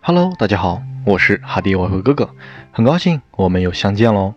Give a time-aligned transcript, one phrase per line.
[0.00, 2.34] Hello，大家好，我是哈迪外汇哥哥，
[2.72, 4.34] 很高兴我们又相见喽。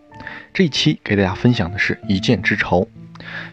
[0.54, 2.90] 这一期给大家分享的是一箭之仇。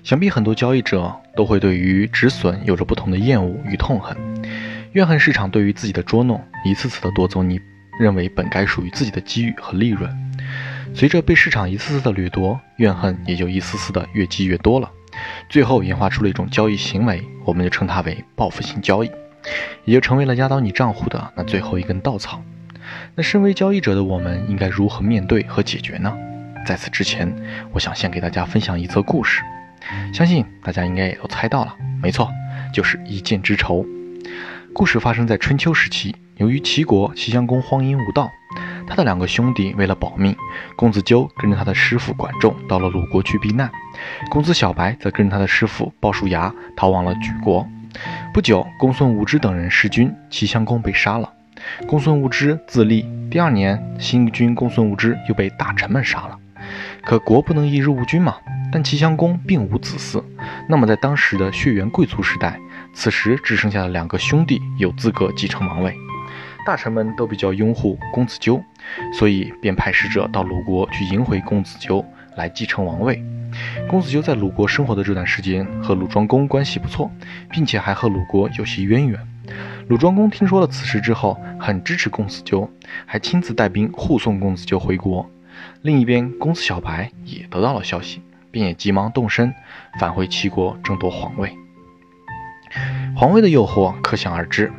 [0.02, 4.16] 想必很多交易者都会对于止损有着不同的厌恶与痛恨，
[4.92, 7.60] 怨恨市场对于自己的捉弄，一次次的夺走你
[7.98, 10.10] 认为本该属于自己的机遇和利润。
[10.94, 14.90] 随着被市场一次次的掠夺，怨恨也就一丝丝的越积越多了，
[15.48, 19.10] 最后演化出了一种交易行为，我们就称它为报复性交易。
[19.84, 22.42] 也就成为了压倒你账户的那最后一根稻草。
[23.14, 26.14] 那身为交易者的我们，应该如何面对和解决呢？
[26.66, 27.32] 在此之前，
[27.72, 29.42] 我想先给大家分享一则故事，
[30.12, 32.30] 相信大家应该也都猜到了，没错，
[32.72, 33.86] 就是一箭之仇。
[34.74, 38.30] 故事发生在春秋时期，由于齐国齐襄公荒淫无道，
[38.86, 40.36] 他的两个兄弟为了保命，
[40.76, 43.68] 公子纠跟着他的师傅管仲到了鲁国去避难，
[44.30, 47.66] 公子小白则跟着他的师傅鲍叔牙逃往了莒国。
[48.32, 51.32] 不久，公孙无知等人弑君，齐襄公被杀了。
[51.88, 53.04] 公孙无知自立。
[53.28, 56.38] 第二年，新君公孙无知又被大臣们杀了。
[57.02, 58.36] 可国不能一日无君嘛？
[58.70, 60.22] 但齐襄公并无子嗣。
[60.68, 62.60] 那么，在当时的血缘贵族时代，
[62.94, 65.96] 此时只剩下了两个兄弟有资格继承王位。
[66.68, 68.62] 大臣们都比较拥护公子纠，
[69.14, 72.04] 所以便派使者到鲁国去迎回公子纠
[72.36, 73.24] 来继承王位。
[73.88, 77.10] 公子纠在鲁国生活的这段时间，和鲁庄公关系不错，
[77.50, 79.18] 并且还和鲁国有些渊源。
[79.88, 82.70] 鲁庄公听说了此事之后，很支持公子纠，
[83.06, 85.26] 还亲自带兵护送公子纠回国。
[85.80, 89.54] 另一边，公子小白也得到了消息，便也急忙动身
[89.98, 91.50] 返回齐国争夺皇位。
[93.16, 94.70] 皇位的诱惑可想而知，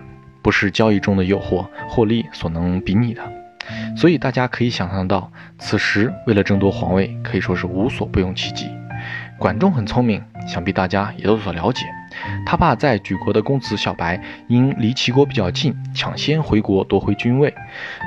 [0.42, 3.22] 不是交易中的诱惑获利所能比拟的。
[3.96, 8.68] 所以大家可以想象到，此时为了争夺皇位，可以说是无所不用其极。
[9.38, 11.86] 管仲很聪明，想必大家也都有所了解。
[12.46, 17.54] 他怕在举国的公子小白因离齐国比较近，抢先回国夺回君位，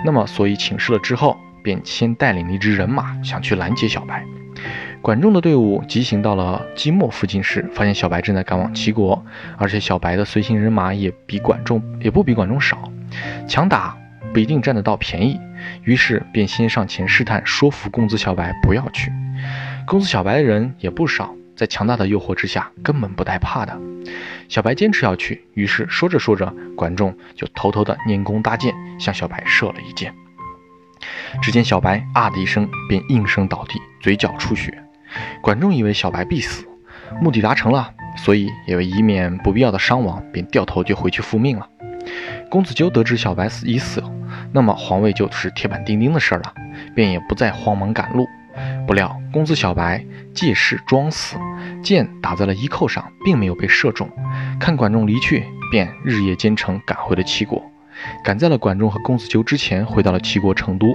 [0.05, 4.25] 那么所以请示了之后，便先带领一支人马想去拦截小白。
[5.03, 9.27] 管仲的队伍急行到了即墨附近时，发现小白正在赶往齐国，
[9.59, 12.89] 而且小白的随行人马也比管仲也不比管仲少，
[13.49, 13.99] 强打
[14.33, 15.41] 不一定占得到便宜。
[15.83, 19.13] 于是便先上前试探，说服公子小白不要去。
[19.89, 23.77] 公子小白的人也不少，在强大的诱惑之下，根本不带怕的。
[24.49, 30.15] 小白坚持要去，于是说着说着，管仲就偷偷的拈弓搭箭，向小白射了一箭。
[31.43, 34.73] 只见小白啊的一声，便应声倒地，嘴角出血。
[35.41, 36.65] 管仲以为小白必死，
[37.21, 41.69] 目的达成了，所以也为以免不必要的伤亡，便掉头就回去复命了。
[42.51, 44.03] 公子纠得知小白死已死。
[44.53, 46.55] 那么皇位就是铁板钉钉的事了，
[46.95, 48.27] 便也不再慌忙赶路。
[48.87, 51.37] 不料公子小白借势装死，
[51.83, 54.09] 箭打在了衣扣上，并没有被射中。
[54.61, 57.63] 看管仲离去，便日夜兼程赶回了齐国。
[58.23, 60.87] 赶在了管仲和公子纠之前，回到了齐国成都，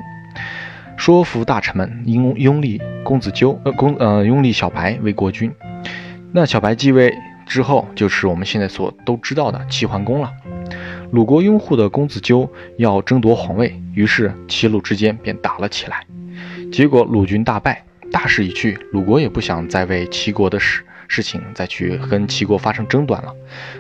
[0.98, 5.50] 说服大臣们拥拥立公子纠呃公呃拥立小白为国君。
[6.34, 7.14] 那小白继位
[7.46, 10.30] 之后，就是我们现在所都知道的齐桓公了。
[11.12, 16.06] 鲁国拥护的公子纠要争夺皇位，于是齐鲁之间便打了起来。
[16.72, 18.78] 结果鲁军大败，大势已去。
[18.92, 23.34] 鲁国也不想再为齐国的事事情再去跟齐国发生争端了，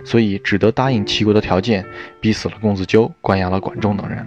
[0.05, 1.83] 所以只得答应齐国的条件，
[2.21, 4.25] 逼死了公子纠，关押了管仲等人。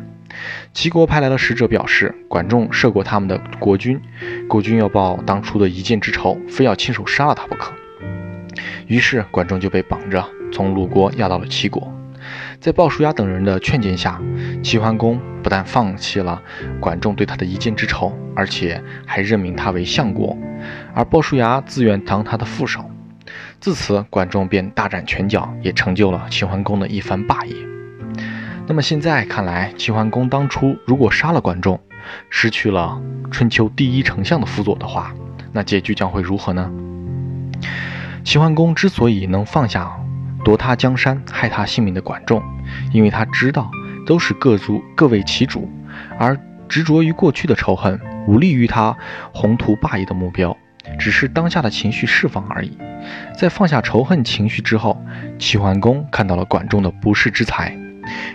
[0.72, 4.00] 齐国派来的使者，表示管仲射过他们的国君，
[4.48, 7.72] 国君要报当初的一箭之仇，非要亲手杀了他不可。
[8.86, 11.92] 于是管仲就被绑着，从鲁国押到了齐国。
[12.60, 14.20] 在鲍叔牙等人的劝谏下，
[14.62, 16.42] 齐桓公不但放弃了
[16.78, 20.36] 管仲对他的一箭之仇，而且还任命他为相国，
[20.94, 22.84] 而鲍叔牙自愿当他的副手。
[23.60, 27.54] 自此，管仲便大展拳脚，也成就了齐桓公的一番霸业。
[28.70, 31.81] 那么现在看来，齐桓公当初如果杀了管仲，
[32.31, 35.12] 失去了春秋第一丞相的辅佐的话，
[35.50, 36.70] 那结局将会如何呢？
[38.22, 39.90] 齐桓公之所以能放下。
[40.44, 42.40] 夺他江山、害他性命的管仲，
[42.93, 43.69] 因为他知道
[44.06, 45.69] 都是各族各为其主，
[46.17, 46.38] 而
[46.69, 48.96] 执着于过去的仇恨，无利于他
[49.34, 50.56] 宏图霸业的目标，
[50.96, 52.78] 只是当下的情绪释放而已。
[53.37, 55.05] 在放下仇恨情绪之后，
[55.40, 57.76] 齐桓公看到了管仲的不世之才，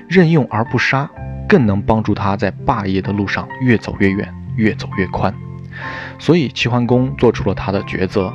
[0.07, 1.09] 任用而不杀，
[1.47, 5.33] 更能帮助他在霸业的路上越走越远、越走越宽。
[6.19, 8.33] 所以齐桓公做出了他的抉择。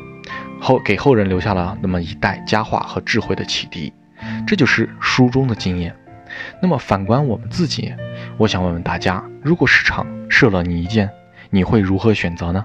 [0.62, 3.90] 后给后人留下了那么一代佳话和智慧的启迪，
[4.46, 5.96] 这就是书中的经验。
[6.60, 7.94] 那么反观我们自己，
[8.36, 11.08] 我想问问大家：如果市场射了你一箭，
[11.48, 12.62] 你会如何选择呢？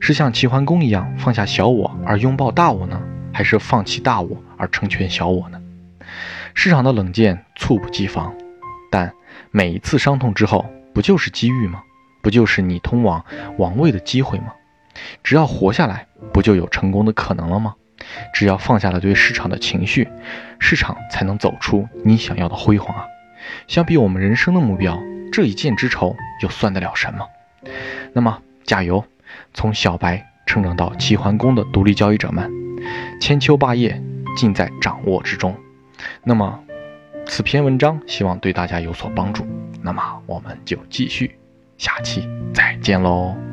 [0.00, 3.00] 是像齐桓公一样放下小我而拥抱大我呢，
[3.32, 5.61] 还是放弃大我而成全小我呢？
[6.54, 8.34] 市场的冷箭猝不及防，
[8.90, 9.12] 但
[9.50, 11.82] 每一次伤痛之后，不就是机遇吗？
[12.22, 13.24] 不就是你通往
[13.58, 14.52] 王位的机会吗？
[15.24, 17.74] 只要活下来，不就有成功的可能了吗？
[18.34, 20.08] 只要放下了对市场的情绪，
[20.58, 23.06] 市场才能走出你想要的辉煌啊！
[23.66, 24.98] 相比我们人生的目标，
[25.32, 27.26] 这一箭之仇又算得了什么？
[28.12, 29.04] 那么加油！
[29.54, 32.50] 从小白成长到齐桓公的独立交易者们，
[33.20, 34.02] 千秋霸业
[34.36, 35.56] 尽在掌握之中。
[36.24, 36.58] 那么，
[37.26, 39.46] 此篇文章希望对大家有所帮助。
[39.82, 41.38] 那么，我们就继续，
[41.78, 43.51] 下期再见喽。